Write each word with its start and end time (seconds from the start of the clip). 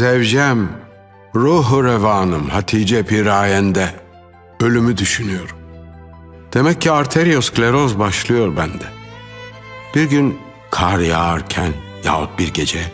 Zevcem, 0.00 0.68
ruhu 1.34 1.84
revanım 1.84 2.48
Hatice 2.48 3.02
Pirayen'de 3.02 3.94
ölümü 4.60 4.96
düşünüyorum. 4.96 5.56
Demek 6.54 6.80
ki 6.80 6.90
arterioskleroz 6.90 7.98
başlıyor 7.98 8.56
bende. 8.56 8.84
Bir 9.94 10.04
gün 10.04 10.38
kar 10.70 10.98
yağarken 10.98 11.72
yahut 12.04 12.38
bir 12.38 12.48
gece 12.48 12.92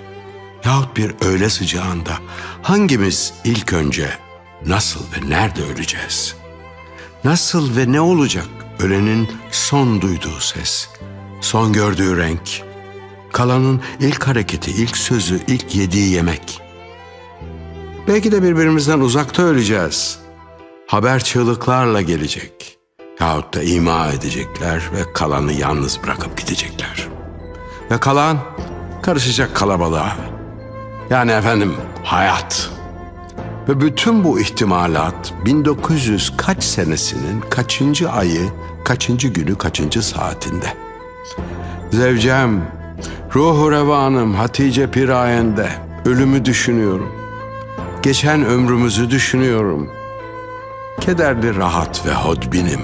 yahut 0.65 0.97
bir 0.97 1.15
öğle 1.21 1.51
sıcağında 1.51 2.13
hangimiz 2.63 3.35
ilk 3.45 3.73
önce 3.73 4.09
nasıl 4.67 5.01
ve 5.01 5.31
nerede 5.31 5.63
öleceğiz? 5.63 6.37
Nasıl 7.25 7.77
ve 7.77 7.93
ne 7.93 8.01
olacak 8.01 8.49
ölenin 8.81 9.31
son 9.51 10.01
duyduğu 10.01 10.41
ses, 10.41 10.89
son 11.41 11.73
gördüğü 11.73 12.17
renk, 12.17 12.63
kalanın 13.33 13.83
ilk 14.01 14.29
hareketi, 14.29 14.71
ilk 14.71 14.97
sözü, 14.97 15.41
ilk 15.47 15.75
yediği 15.75 16.13
yemek. 16.13 16.66
Belki 18.09 18.33
de 18.33 18.43
birbirimizden 18.43 19.01
uzakta 19.01 19.43
öleceğiz. 19.43 20.19
Haber 20.87 21.25
çığlıklarla 21.25 22.03
gelecek. 22.03 22.79
Yahut 23.21 23.55
da 23.55 23.63
ima 23.63 24.09
edecekler 24.09 24.83
ve 24.97 25.13
kalanı 25.13 25.53
yalnız 25.53 26.01
bırakıp 26.05 26.39
gidecekler. 26.39 27.09
Ve 27.91 27.99
kalan 27.99 28.39
karışacak 29.03 29.57
kalabalığa. 29.57 30.17
Yani 31.11 31.31
efendim 31.31 31.75
hayat. 32.05 32.71
Ve 33.69 33.81
bütün 33.81 34.25
bu 34.25 34.41
ihtimalat 34.41 35.35
1900 35.45 36.33
kaç 36.37 36.65
senesinin 36.65 37.41
kaçıncı 37.51 38.11
ayı, 38.11 38.49
kaçıncı 38.85 39.29
günü, 39.29 39.59
kaçıncı 39.59 40.03
saatinde. 40.03 40.67
Zevcem, 41.93 42.71
ruhu 43.35 43.73
revanım 43.73 44.35
Hatice 44.35 44.91
Pirayen'de 44.91 45.69
ölümü 46.05 46.45
düşünüyorum. 46.45 47.26
Geçen 48.07 48.45
ömrümüzü 48.45 49.11
düşünüyorum. 49.11 49.91
Kederli 51.01 51.57
rahat 51.57 52.07
ve 52.07 52.13
hodbinim. 52.13 52.81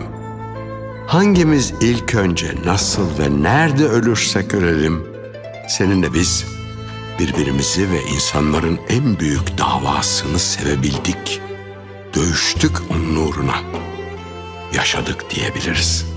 Hangimiz 1.06 1.75
ilk 1.81 2.15
önce 2.15 2.55
nasıl 2.65 3.19
ve 3.19 3.43
nerede 3.43 3.84
ölürsek 3.84 4.55
ölelim, 4.55 5.06
seninle 5.69 6.15
biz 6.15 6.47
birbirimizi 7.19 7.91
ve 7.91 8.03
insanların 8.03 8.78
en 8.89 9.19
büyük 9.19 9.59
davasını 9.59 10.39
sevebildik. 10.39 11.41
Dövüştük 12.15 12.73
onun 12.91 13.17
uğruna. 13.17 13.56
Yaşadık 14.75 15.25
diyebiliriz.'' 15.31 16.12